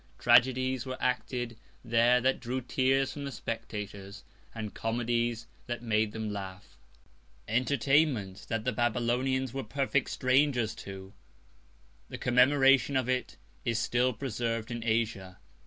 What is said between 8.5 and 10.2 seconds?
the Babylonians were perfect